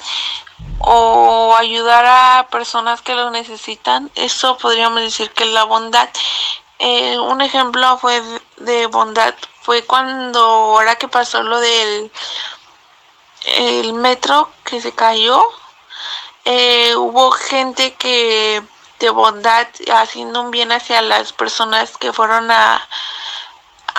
o 0.79 1.55
ayudar 1.57 2.05
a 2.05 2.47
personas 2.49 3.01
que 3.01 3.15
lo 3.15 3.29
necesitan, 3.31 4.11
eso 4.15 4.57
podríamos 4.57 5.01
decir 5.01 5.31
que 5.31 5.43
es 5.43 5.49
la 5.49 5.63
bondad. 5.63 6.09
Eh, 6.79 7.19
un 7.19 7.41
ejemplo 7.41 7.97
fue 7.99 8.21
de 8.57 8.87
bondad 8.87 9.35
fue 9.61 9.83
cuando 9.85 10.39
ahora 10.39 10.95
que 10.95 11.07
pasó 11.07 11.43
lo 11.43 11.59
del 11.59 12.11
el 13.43 13.93
metro 13.93 14.51
que 14.63 14.81
se 14.81 14.91
cayó 14.93 15.43
eh, 16.45 16.95
hubo 16.95 17.31
gente 17.31 17.93
que 17.95 18.63
de 18.99 19.09
bondad 19.09 19.67
haciendo 19.93 20.41
un 20.41 20.51
bien 20.51 20.71
hacia 20.71 21.01
las 21.01 21.33
personas 21.33 21.97
que 21.97 22.13
fueron 22.13 22.51
a, 22.51 22.87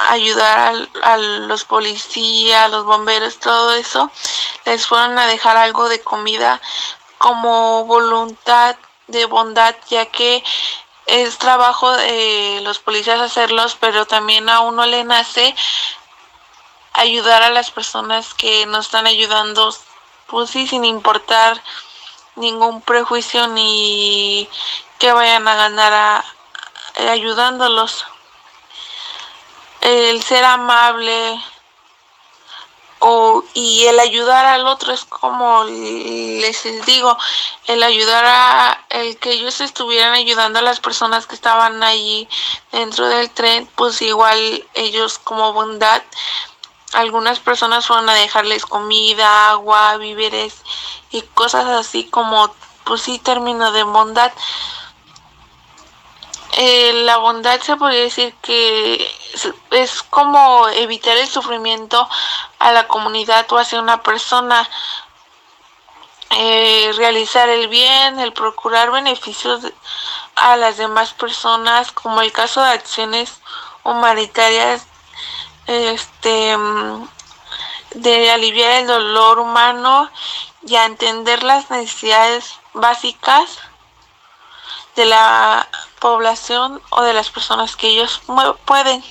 ayudar 0.08 0.88
a, 1.02 1.16
los 1.16 1.64
policías, 1.64 2.70
los 2.70 2.84
bomberos, 2.84 3.38
todo 3.38 3.72
eso, 3.74 4.10
les 4.64 4.86
fueron 4.86 5.18
a 5.18 5.26
dejar 5.26 5.56
algo 5.56 5.88
de 5.88 6.00
comida 6.00 6.60
como 7.18 7.84
voluntad 7.84 8.76
de 9.08 9.26
bondad, 9.26 9.74
ya 9.88 10.06
que 10.06 10.42
es 11.12 11.36
trabajo 11.36 11.92
de 11.92 12.60
los 12.62 12.78
policías 12.78 13.20
hacerlos, 13.20 13.76
pero 13.78 14.06
también 14.06 14.48
a 14.48 14.60
uno 14.60 14.86
le 14.86 15.04
nace 15.04 15.54
ayudar 16.94 17.42
a 17.42 17.50
las 17.50 17.70
personas 17.70 18.32
que 18.32 18.64
nos 18.64 18.86
están 18.86 19.06
ayudando, 19.06 19.76
pues 20.26 20.48
sí, 20.48 20.66
sin 20.66 20.86
importar 20.86 21.62
ningún 22.36 22.80
prejuicio 22.80 23.46
ni 23.48 24.48
que 24.98 25.12
vayan 25.12 25.46
a 25.48 25.54
ganar 25.54 25.92
a, 25.92 26.24
ayudándolos. 27.10 28.06
El 29.82 30.22
ser 30.22 30.46
amable 30.46 31.38
o, 33.04 33.42
y 33.52 33.84
el 33.86 33.98
ayudar 33.98 34.46
al 34.46 34.66
otro 34.66 34.92
es 34.92 35.04
como 35.04 35.64
les 35.64 36.86
digo, 36.86 37.18
el 37.66 37.82
ayudar 37.82 38.24
a 38.26 38.86
el 38.90 39.16
que 39.18 39.32
ellos 39.32 39.60
estuvieran 39.60 40.12
ayudando 40.12 40.60
a 40.60 40.62
las 40.62 40.78
personas 40.78 41.26
que 41.26 41.34
estaban 41.34 41.82
allí 41.82 42.28
dentro 42.70 43.08
del 43.08 43.28
tren, 43.30 43.68
pues 43.74 44.00
igual 44.02 44.64
ellos 44.74 45.18
como 45.18 45.52
bondad 45.52 46.02
algunas 46.92 47.40
personas 47.40 47.86
fueron 47.86 48.08
a 48.08 48.14
dejarles 48.14 48.66
comida, 48.66 49.50
agua, 49.50 49.96
víveres 49.96 50.62
y 51.10 51.22
cosas 51.22 51.66
así 51.66 52.04
como, 52.04 52.54
pues 52.84 53.02
sí, 53.02 53.18
término 53.18 53.72
de 53.72 53.82
bondad. 53.82 54.32
Eh, 56.52 56.92
la 57.04 57.16
bondad 57.16 57.60
se 57.62 57.76
podría 57.76 58.02
decir 58.02 58.34
que 58.42 59.10
es, 59.70 60.02
como 60.04 60.68
evitar 60.68 61.16
el 61.16 61.28
sufrimiento 61.28 62.08
a 62.58 62.72
la 62.72 62.86
comunidad 62.86 63.50
o 63.52 63.58
hacia 63.58 63.80
una 63.80 64.02
persona. 64.02 64.68
Eh, 66.34 66.90
realizar 66.96 67.50
el 67.50 67.68
bien, 67.68 68.18
el 68.18 68.32
procurar 68.32 68.90
beneficios 68.90 69.60
a 70.34 70.56
las 70.56 70.78
demás 70.78 71.12
personas, 71.12 71.92
como 71.92 72.22
el 72.22 72.32
caso 72.32 72.62
de 72.62 72.70
acciones 72.70 73.42
humanitarias 73.84 74.86
este 75.66 76.56
de 77.94 78.30
aliviar 78.30 78.72
el 78.80 78.86
dolor 78.86 79.38
humano 79.38 80.10
y 80.66 80.76
a 80.76 80.86
entender 80.86 81.42
las 81.42 81.70
necesidades 81.70 82.54
básicas 82.72 83.58
de 84.96 85.04
la 85.04 85.68
población 86.02 86.82
o 86.90 87.02
de 87.02 87.14
las 87.14 87.30
personas 87.30 87.76
que 87.76 87.86
ellos 87.86 88.20
pueden. 88.66 89.02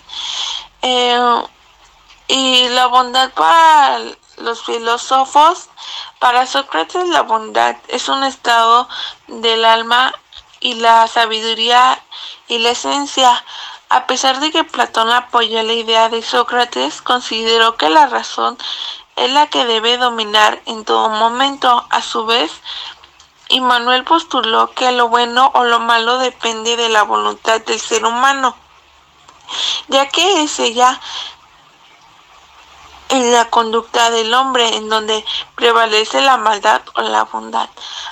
Eh, 0.81 1.41
y 2.27 2.67
la 2.69 2.87
bondad 2.87 3.31
para 3.31 3.99
los 4.37 4.63
filósofos, 4.63 5.69
para 6.19 6.45
Sócrates 6.45 7.07
la 7.07 7.21
bondad 7.21 7.77
es 7.87 8.09
un 8.09 8.23
estado 8.23 8.89
del 9.27 9.63
alma 9.63 10.13
y 10.59 10.75
la 10.75 11.07
sabiduría 11.07 11.97
y 12.47 12.57
la 12.59 12.71
esencia 12.71 13.43
a 13.89 14.07
pesar 14.07 14.39
de 14.39 14.51
que 14.51 14.63
Platón 14.63 15.09
apoyó 15.11 15.61
la 15.63 15.73
idea 15.73 16.07
de 16.07 16.21
Sócrates, 16.21 17.01
consideró 17.01 17.75
que 17.75 17.89
la 17.89 18.07
razón 18.07 18.57
es 19.17 19.29
la 19.31 19.47
que 19.47 19.65
debe 19.65 19.97
dominar 19.97 20.61
en 20.65 20.85
todo 20.85 21.09
momento. 21.09 21.85
A 21.89 22.01
su 22.01 22.25
vez, 22.25 22.53
Immanuel 23.51 24.03
postuló 24.03 24.71
que 24.71 24.91
lo 24.91 25.09
bueno 25.09 25.51
o 25.53 25.63
lo 25.63 25.79
malo 25.79 26.17
depende 26.17 26.77
de 26.77 26.89
la 26.89 27.03
voluntad 27.03 27.61
del 27.61 27.79
ser 27.79 28.05
humano, 28.05 28.55
ya 29.87 30.07
que 30.07 30.43
es 30.43 30.59
ella 30.59 30.99
en 33.09 33.33
la 33.33 33.49
conducta 33.49 34.09
del 34.09 34.33
hombre 34.33 34.77
en 34.77 34.87
donde 34.87 35.25
prevalece 35.55 36.21
la 36.21 36.37
maldad 36.37 36.81
o 36.95 37.01
la 37.01 37.25
bondad. 37.25 37.69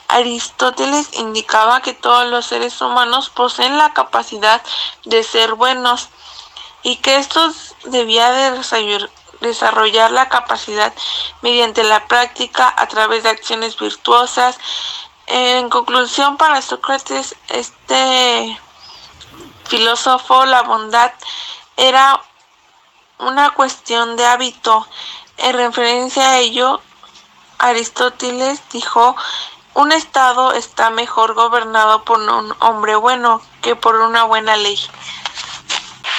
Aristóteles 0.09 1.13
indicaba 1.13 1.81
que 1.81 1.93
todos 1.93 2.27
los 2.27 2.45
seres 2.45 2.81
humanos 2.81 3.29
poseen 3.29 3.77
la 3.77 3.93
capacidad 3.93 4.61
de 5.05 5.23
ser 5.23 5.53
buenos 5.53 6.09
y 6.83 6.97
que 6.97 7.15
estos 7.15 7.75
debía 7.85 8.31
de 8.31 8.61
desarrollar 9.39 10.11
la 10.11 10.27
capacidad 10.27 10.93
mediante 11.41 11.83
la 11.85 12.05
práctica 12.07 12.73
a 12.75 12.87
través 12.87 13.23
de 13.23 13.29
acciones 13.29 13.77
virtuosas. 13.77 14.57
En 15.31 15.69
conclusión, 15.69 16.37
para 16.37 16.59
Sócrates, 16.59 17.35
este 17.49 18.59
filósofo, 19.65 20.43
la 20.45 20.63
bondad 20.63 21.11
era 21.77 22.19
una 23.19 23.51
cuestión 23.51 24.17
de 24.17 24.25
hábito. 24.25 24.87
En 25.37 25.53
referencia 25.53 26.31
a 26.31 26.39
ello, 26.39 26.81
Aristóteles 27.59 28.59
dijo, 28.71 29.15
un 29.75 29.91
Estado 29.91 30.53
está 30.53 30.89
mejor 30.89 31.35
gobernado 31.35 32.03
por 32.05 32.17
un 32.19 32.55
hombre 32.61 32.95
bueno 32.95 33.39
que 33.61 33.75
por 33.75 33.97
una 33.97 34.23
buena 34.23 34.55
ley. 34.55 34.79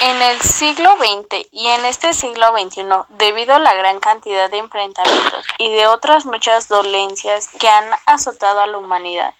En 0.03 0.19
el 0.19 0.41
siglo 0.41 0.95
XX 0.97 1.45
y 1.51 1.67
en 1.67 1.85
este 1.85 2.15
siglo 2.15 2.47
XXI, 2.57 2.85
debido 3.09 3.53
a 3.53 3.59
la 3.59 3.75
gran 3.75 3.99
cantidad 3.99 4.49
de 4.49 4.57
enfrentamientos 4.57 5.45
y 5.59 5.71
de 5.71 5.85
otras 5.85 6.25
muchas 6.25 6.67
dolencias 6.67 7.49
que 7.59 7.69
han 7.69 7.85
azotado 8.07 8.61
a 8.61 8.65
la 8.65 8.79
humanidad, 8.79 9.35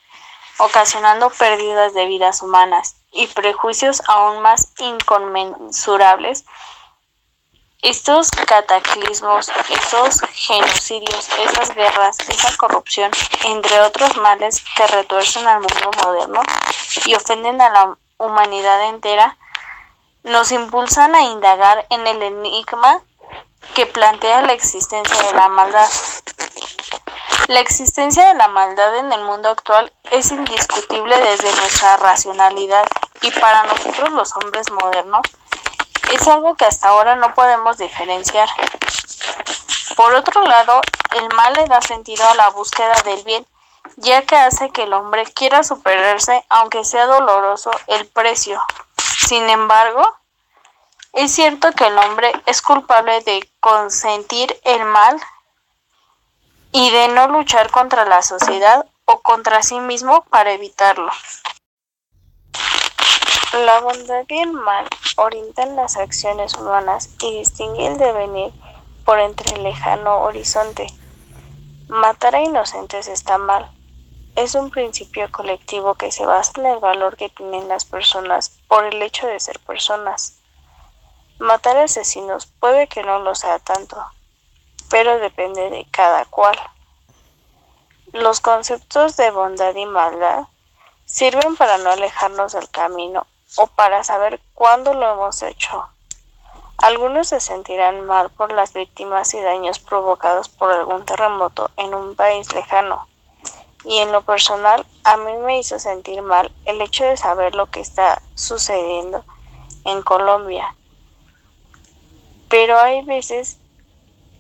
ocasionando 0.60 1.32
pérdidas 1.32 1.96
de 1.96 2.06
vidas 2.06 2.44
humanas 2.44 2.98
y 3.12 3.26
prejuicios 3.26 4.04
aún 4.08 4.44
más 4.44 4.72
inconmensurables, 4.78 6.46
estos 7.82 8.30
cataclismos, 8.30 9.52
esos 9.68 10.22
genocidios, 10.32 11.28
esas 11.40 11.74
guerras, 11.74 12.18
esa 12.30 12.56
corrupción, 12.58 13.10
entre 13.46 13.82
otros 13.82 14.16
males 14.18 14.64
que 14.78 14.86
retuercen 14.86 15.48
al 15.48 15.62
mundo 15.62 15.90
moderno 16.04 16.44
y 17.08 17.16
ofenden 17.16 17.60
a 17.62 17.70
la 17.72 17.98
humanidad 18.20 18.90
entera, 18.90 19.40
nos 20.24 20.52
impulsan 20.52 21.16
a 21.16 21.22
indagar 21.22 21.86
en 21.90 22.06
el 22.08 22.22
enigma 22.22 23.02
que 23.74 23.86
plantea 23.86 24.42
la 24.42 24.54
existencia 24.54 25.16
de 25.24 25.34
la 25.34 25.48
maldad. 25.50 25.90
La 27.48 27.60
existencia 27.60 28.28
de 28.28 28.36
la 28.36 28.48
maldad 28.48 28.98
en 28.98 29.12
el 29.12 29.24
mundo 29.24 29.50
actual 29.50 29.92
es 30.12 30.32
indiscutible 30.32 31.18
desde 31.18 31.54
nuestra 31.56 31.98
racionalidad 31.98 32.86
y 33.22 33.32
para 33.32 33.64
nosotros 33.64 34.12
los 34.12 34.36
hombres 34.38 34.72
modernos 34.72 35.22
es 36.12 36.28
algo 36.28 36.56
que 36.56 36.66
hasta 36.66 36.90
ahora 36.90 37.16
no 37.16 37.34
podemos 37.34 37.78
diferenciar. 37.78 38.50
Por 39.96 40.14
otro 40.14 40.44
lado, 40.44 40.82
el 41.16 41.30
mal 41.36 41.54
le 41.54 41.66
da 41.66 41.82
sentido 41.82 42.28
a 42.28 42.36
la 42.36 42.50
búsqueda 42.50 42.94
del 43.06 43.24
bien, 43.24 43.46
ya 43.98 44.22
que 44.24 44.36
hace 44.36 44.70
que 44.70 44.84
el 44.84 44.94
hombre 44.94 45.26
quiera 45.34 45.64
superarse 45.64 46.44
aunque 46.50 46.84
sea 46.84 47.06
doloroso 47.06 47.72
el 47.88 48.08
precio. 48.08 48.62
Sin 49.32 49.50
embargo, 49.50 50.04
es 51.14 51.32
cierto 51.32 51.72
que 51.72 51.88
el 51.88 51.98
hombre 51.98 52.34
es 52.48 52.62
culpable 52.62 53.22
de 53.22 53.50
consentir 53.62 54.54
el 54.66 54.84
mal 54.84 55.22
y 56.74 56.92
de 56.92 57.08
no 57.08 57.30
luchar 57.30 57.72
contra 57.72 58.04
la 58.04 58.24
sociedad 58.24 58.86
o 59.06 59.22
contra 59.22 59.64
sí 59.64 59.80
mismo 59.80 60.26
para 60.26 60.52
evitarlo. 60.52 61.10
La 63.54 63.80
bondad 63.80 64.26
y 64.28 64.40
el 64.40 64.52
mal 64.52 64.86
orientan 65.16 65.78
las 65.78 65.96
acciones 65.96 66.56
humanas 66.56 67.12
y 67.22 67.38
distinguen 67.38 67.94
el 67.94 68.00
devenir 68.00 68.52
por 69.06 69.18
entre 69.18 69.56
el 69.56 69.64
lejano 69.64 70.24
horizonte. 70.24 70.88
Matar 71.88 72.36
a 72.36 72.42
inocentes 72.42 73.08
está 73.08 73.38
mal. 73.38 73.72
Es 74.36 74.56
un 74.56 74.70
principio 74.72 75.30
colectivo 75.30 75.96
que 75.96 76.12
se 76.12 76.26
basa 76.26 76.54
en 76.56 76.66
el 76.66 76.80
valor 76.80 77.18
que 77.18 77.30
tienen 77.30 77.68
las 77.68 77.84
personas 77.84 78.50
por 78.68 78.86
el 78.86 79.02
hecho 79.02 79.28
de 79.28 79.40
ser 79.40 79.60
personas. 79.60 80.38
Matar 81.38 81.78
asesinos 81.78 82.46
puede 82.46 82.88
que 82.88 83.04
no 83.04 83.20
lo 83.20 83.36
sea 83.36 83.60
tanto, 83.60 84.04
pero 84.90 85.20
depende 85.20 85.70
de 85.70 85.86
cada 85.92 86.24
cual. 86.26 86.58
Los 88.14 88.40
conceptos 88.40 89.18
de 89.18 89.32
bondad 89.32 89.76
y 89.76 89.86
maldad 89.86 90.44
sirven 91.06 91.58
para 91.58 91.78
no 91.78 91.90
alejarnos 91.92 92.54
del 92.54 92.70
camino 92.70 93.28
o 93.58 93.68
para 93.68 94.04
saber 94.04 94.40
cuándo 94.54 94.94
lo 94.94 95.12
hemos 95.12 95.42
hecho. 95.44 95.90
Algunos 96.78 97.28
se 97.28 97.42
sentirán 97.42 98.06
mal 98.06 98.30
por 98.30 98.54
las 98.54 98.74
víctimas 98.74 99.34
y 99.34 99.42
daños 99.42 99.80
provocados 99.80 100.48
por 100.48 100.72
algún 100.72 101.06
terremoto 101.06 101.70
en 101.76 101.94
un 101.94 102.16
país 102.16 102.52
lejano. 102.54 103.11
Y 103.84 103.98
en 103.98 104.12
lo 104.12 104.22
personal, 104.22 104.86
a 105.04 105.18
mí 105.18 105.34
me 105.38 105.60
hizo 105.60 105.80
sentir 105.80 106.22
mal 106.22 106.52
el 106.66 106.82
hecho 106.82 107.04
de 107.04 107.18
saber 107.18 107.56
lo 107.56 107.68
que 107.72 107.80
está 107.80 108.22
sucediendo 108.36 109.26
en 109.86 110.02
Colombia. 110.04 110.76
Pero 112.50 112.78
hay 112.80 113.04
veces 113.04 113.58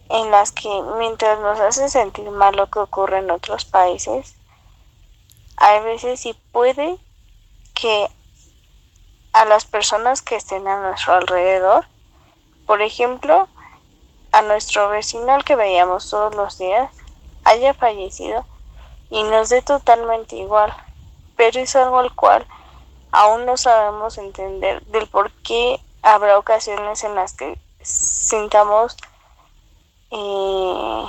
en 0.10 0.30
las 0.30 0.51
que 0.51 0.69
mientras 0.99 1.39
nos 1.39 1.60
hace 1.60 1.89
sentir 1.89 2.30
mal 2.30 2.56
lo 2.56 2.69
que 2.69 2.80
ocurre 2.80 3.19
en 3.19 3.32
otros 3.32 3.65
países, 3.65 4.36
hay 5.58 5.82
veces 5.84 6.25
y 6.25 6.34
puede 6.51 6.97
que 7.73 8.10
a 9.34 9.45
las 9.45 9.65
personas 9.65 10.21
que 10.21 10.36
estén 10.36 10.67
a 10.67 10.82
nuestro 10.82 11.13
alrededor. 11.13 11.86
Por 12.65 12.82
ejemplo, 12.82 13.47
a 14.32 14.41
nuestro 14.41 14.89
vecino 14.89 15.32
al 15.34 15.43
que 15.43 15.56
veíamos 15.56 16.10
todos 16.10 16.36
los 16.36 16.58
días 16.58 16.91
haya 17.43 17.73
fallecido 17.73 18.45
y 19.12 19.21
nos 19.21 19.50
dé 19.50 19.62
totalmente 19.62 20.36
igual, 20.38 20.74
pero 21.36 21.60
es 21.60 21.76
algo 21.76 22.00
al 22.00 22.15
cual 22.15 22.47
aún 23.12 23.45
no 23.45 23.58
sabemos 23.58 24.17
entender 24.17 24.84
del 24.86 25.08
por 25.08 25.32
qué 25.43 25.80
habrá 26.02 26.39
ocasiones 26.39 27.04
en 27.04 27.13
las 27.13 27.34
que 27.34 27.60
sintamos 27.82 28.97
eh, 30.10 31.06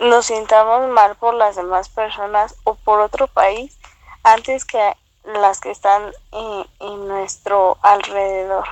nos 0.00 0.26
sintamos 0.26 0.88
mal 0.90 1.16
por 1.16 1.34
las 1.34 1.56
demás 1.56 1.88
personas 1.88 2.56
o 2.64 2.74
por 2.74 3.00
otro 3.00 3.26
país 3.26 3.78
antes 4.22 4.64
que 4.64 4.96
las 5.24 5.60
que 5.60 5.70
están 5.70 6.12
en, 6.32 7.08
nuestro 7.08 7.78
alrededor. 7.82 8.66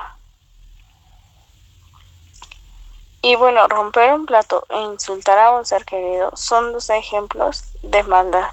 Y 3.26 3.34
bueno, 3.34 3.66
romper 3.66 4.12
un 4.12 4.24
plato 4.24 4.64
e 4.68 4.80
insultar 4.82 5.36
a 5.36 5.50
un 5.50 5.66
ser 5.66 5.84
querido 5.84 6.30
son 6.36 6.72
dos 6.72 6.88
ejemplos 6.90 7.64
de 7.82 8.04
maldad. 8.04 8.50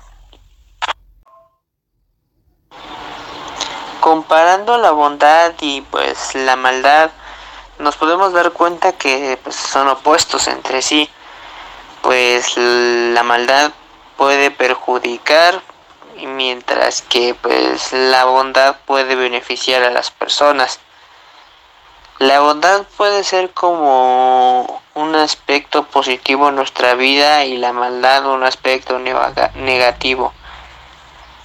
Comparando 3.99 4.79
la 4.79 4.89
bondad 4.89 5.53
y 5.62 5.81
pues 5.81 6.33
la 6.33 6.55
maldad, 6.55 7.12
nos 7.77 7.97
podemos 7.97 8.33
dar 8.33 8.51
cuenta 8.51 8.93
que 8.93 9.38
pues, 9.43 9.55
son 9.55 9.89
opuestos 9.89 10.47
entre 10.47 10.81
sí, 10.81 11.07
pues 12.01 12.57
la 12.57 13.21
maldad 13.21 13.73
puede 14.17 14.49
perjudicar 14.49 15.62
mientras 16.17 17.03
que 17.03 17.36
pues 17.36 17.93
la 17.93 18.25
bondad 18.25 18.77
puede 18.88 19.13
beneficiar 19.13 19.83
a 19.83 19.91
las 19.91 20.09
personas. 20.09 20.79
La 22.23 22.39
bondad 22.39 22.83
puede 22.95 23.21
ser 23.25 23.51
como 23.51 24.81
un 24.93 25.13
aspecto 25.13 25.83
positivo 25.83 26.47
en 26.47 26.55
nuestra 26.55 26.93
vida 26.93 27.43
y 27.43 27.57
la 27.57 27.73
maldad 27.73 28.25
un 28.27 28.43
aspecto 28.43 28.97
negativo. 28.97 30.31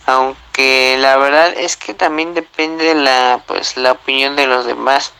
Aunque 0.06 0.96
la 1.00 1.16
verdad 1.16 1.52
es 1.56 1.76
que 1.76 1.94
también 1.94 2.32
depende 2.32 2.94
la 2.94 3.42
pues 3.44 3.76
la 3.76 3.90
opinión 3.90 4.36
de 4.36 4.46
los 4.46 4.66
demás. 4.66 5.12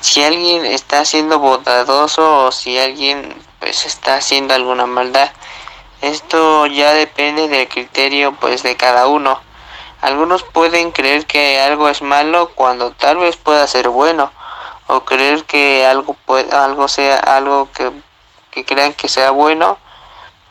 Si 0.00 0.24
alguien 0.24 0.64
está 0.64 1.04
siendo 1.04 1.38
bondadoso 1.38 2.46
o 2.46 2.52
si 2.52 2.78
alguien 2.78 3.34
pues 3.58 3.84
está 3.84 4.14
haciendo 4.14 4.54
alguna 4.54 4.86
maldad. 4.86 5.30
Esto 6.00 6.64
ya 6.64 6.94
depende 6.94 7.48
del 7.48 7.68
criterio 7.68 8.32
pues 8.32 8.62
de 8.62 8.78
cada 8.78 9.08
uno. 9.08 9.42
Algunos 10.00 10.44
pueden 10.44 10.92
creer 10.92 11.26
que 11.26 11.60
algo 11.60 11.88
es 11.88 12.02
malo 12.02 12.50
cuando 12.54 12.92
tal 12.92 13.18
vez 13.18 13.36
pueda 13.36 13.66
ser 13.66 13.88
bueno 13.88 14.30
o 14.86 15.00
creer 15.00 15.44
que 15.44 15.84
algo 15.86 16.14
puede, 16.14 16.54
algo 16.54 16.88
sea 16.88 17.18
algo 17.18 17.68
que, 17.72 17.90
que 18.50 18.64
crean 18.64 18.94
que 18.94 19.08
sea 19.08 19.30
bueno 19.32 19.78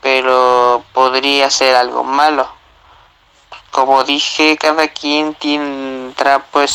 pero 0.02 0.84
podría 0.94 1.50
ser 1.50 1.76
algo 1.76 2.04
malo. 2.04 2.48
Como 3.72 4.04
dije 4.04 4.58
cada 4.58 4.88
quien 4.88 5.34
tendrá 5.36 6.40
pues 6.40 6.72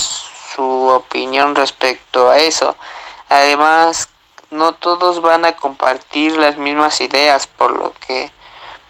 su 0.54 0.88
opinión 0.88 1.54
respecto 1.54 2.30
a 2.30 2.38
eso. 2.38 2.76
Además 3.28 4.08
no 4.50 4.74
todos 4.74 5.22
van 5.22 5.44
a 5.44 5.56
compartir 5.56 6.37
las 6.37 6.56
mismas 6.58 7.00
ideas 7.00 7.46
por 7.46 7.72
lo 7.72 7.92
que 8.06 8.30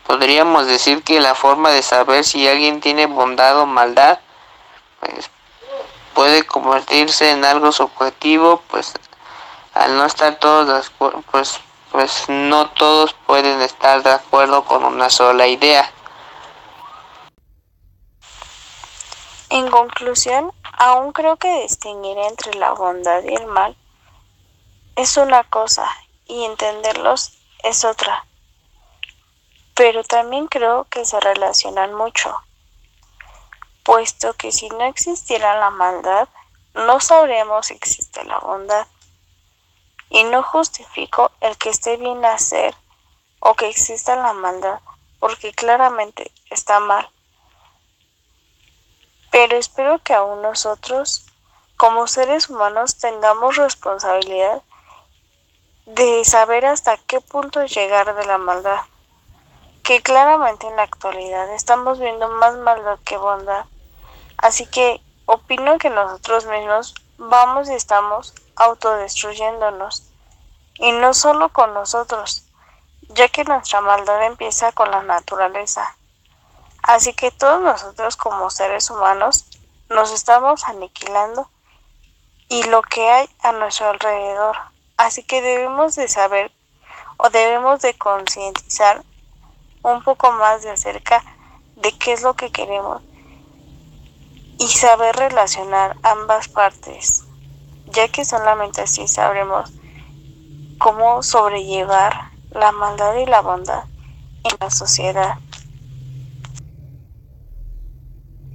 podríamos 0.06 0.66
decir 0.66 1.02
que 1.02 1.20
la 1.20 1.34
forma 1.34 1.70
de 1.70 1.82
saber 1.82 2.24
si 2.24 2.46
alguien 2.46 2.80
tiene 2.80 3.06
bondad 3.06 3.58
o 3.58 3.66
maldad 3.66 4.18
pues 5.00 5.30
puede 6.14 6.44
convertirse 6.44 7.30
en 7.30 7.44
algo 7.44 7.72
subjetivo 7.72 8.62
pues 8.68 8.92
al 9.74 9.96
no 9.96 10.04
estar 10.04 10.36
todos 10.36 10.92
pues 11.30 11.60
pues 11.90 12.24
no 12.28 12.70
todos 12.70 13.14
pueden 13.26 13.60
estar 13.60 14.02
de 14.02 14.10
acuerdo 14.10 14.64
con 14.64 14.82
una 14.84 15.10
sola 15.10 15.46
idea. 15.46 15.92
En 19.50 19.68
conclusión 19.70 20.52
aún 20.78 21.12
creo 21.12 21.36
que 21.36 21.62
distinguir 21.62 22.16
entre 22.18 22.54
la 22.54 22.72
bondad 22.72 23.22
y 23.24 23.34
el 23.34 23.46
mal 23.46 23.76
es 24.96 25.16
una 25.16 25.44
cosa 25.44 25.86
y 26.26 26.44
entenderlos 26.44 27.32
es 27.62 27.84
otra 27.84 28.24
pero 29.74 30.04
también 30.04 30.48
creo 30.48 30.84
que 30.84 31.04
se 31.04 31.18
relacionan 31.20 31.94
mucho, 31.94 32.34
puesto 33.84 34.34
que 34.34 34.52
si 34.52 34.68
no 34.68 34.84
existiera 34.84 35.58
la 35.58 35.70
maldad, 35.70 36.28
no 36.74 37.00
sabríamos 37.00 37.66
si 37.66 37.74
existe 37.74 38.24
la 38.24 38.38
bondad. 38.38 38.86
Y 40.10 40.24
no 40.24 40.42
justifico 40.42 41.30
el 41.40 41.56
que 41.56 41.70
esté 41.70 41.96
bien 41.96 42.22
hacer 42.24 42.74
o 43.40 43.54
que 43.54 43.68
exista 43.68 44.14
la 44.14 44.34
maldad, 44.34 44.80
porque 45.18 45.52
claramente 45.52 46.30
está 46.50 46.80
mal. 46.80 47.08
Pero 49.30 49.56
espero 49.56 50.00
que 50.00 50.12
aún 50.12 50.42
nosotros, 50.42 51.24
como 51.78 52.06
seres 52.06 52.50
humanos, 52.50 52.98
tengamos 52.98 53.56
responsabilidad 53.56 54.60
de 55.86 56.24
saber 56.26 56.66
hasta 56.66 56.98
qué 56.98 57.22
punto 57.22 57.64
llegar 57.64 58.14
de 58.14 58.26
la 58.26 58.36
maldad 58.36 58.82
que 59.82 60.00
claramente 60.00 60.66
en 60.66 60.76
la 60.76 60.82
actualidad 60.82 61.52
estamos 61.52 61.98
viendo 61.98 62.28
más 62.28 62.56
maldad 62.56 62.98
que 63.04 63.16
bondad. 63.16 63.66
Así 64.36 64.66
que 64.66 65.00
opino 65.26 65.78
que 65.78 65.90
nosotros 65.90 66.46
mismos 66.46 66.94
vamos 67.18 67.68
y 67.68 67.74
estamos 67.74 68.34
autodestruyéndonos. 68.56 70.04
Y 70.76 70.92
no 70.92 71.14
solo 71.14 71.50
con 71.50 71.74
nosotros, 71.74 72.44
ya 73.08 73.28
que 73.28 73.44
nuestra 73.44 73.80
maldad 73.80 74.24
empieza 74.24 74.72
con 74.72 74.90
la 74.90 75.02
naturaleza. 75.02 75.96
Así 76.82 77.12
que 77.12 77.30
todos 77.30 77.60
nosotros 77.60 78.16
como 78.16 78.50
seres 78.50 78.90
humanos 78.90 79.46
nos 79.88 80.12
estamos 80.12 80.64
aniquilando 80.64 81.48
y 82.48 82.64
lo 82.64 82.82
que 82.82 83.08
hay 83.08 83.28
a 83.40 83.52
nuestro 83.52 83.90
alrededor. 83.90 84.56
Así 84.96 85.22
que 85.22 85.42
debemos 85.42 85.94
de 85.94 86.08
saber 86.08 86.52
o 87.16 87.30
debemos 87.30 87.80
de 87.80 87.96
concientizar 87.96 89.02
un 89.82 90.02
poco 90.02 90.32
más 90.32 90.62
de 90.62 90.70
acerca 90.70 91.22
de 91.76 91.92
qué 91.98 92.12
es 92.12 92.22
lo 92.22 92.34
que 92.34 92.50
queremos 92.50 93.02
y 94.58 94.68
saber 94.68 95.16
relacionar 95.16 95.96
ambas 96.02 96.48
partes, 96.48 97.24
ya 97.86 98.08
que 98.08 98.24
solamente 98.24 98.82
así 98.82 99.08
sabremos 99.08 99.70
cómo 100.78 101.22
sobrellevar 101.22 102.30
la 102.50 102.70
maldad 102.72 103.16
y 103.16 103.26
la 103.26 103.40
bondad 103.40 103.84
en 104.44 104.56
la 104.60 104.70
sociedad. 104.70 105.34